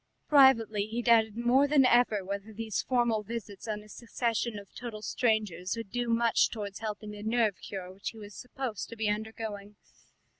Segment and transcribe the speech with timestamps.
[0.27, 5.03] Privately he doubted more than ever whether these formal visits on a succession of total
[5.03, 9.07] strangers would do much towards helping the nerve cure which he was supposed to be
[9.07, 9.75] undergoing.